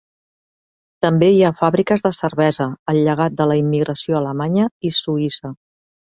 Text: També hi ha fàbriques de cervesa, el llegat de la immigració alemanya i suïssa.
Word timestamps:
També 1.05 1.27
hi 1.33 1.41
ha 1.43 1.51
fàbriques 1.59 2.03
de 2.07 2.11
cervesa, 2.19 2.65
el 2.93 2.99
llegat 3.07 3.35
de 3.41 3.47
la 3.51 3.57
immigració 3.59 4.17
alemanya 4.21 4.65
i 4.89 4.93
suïssa. 5.01 5.53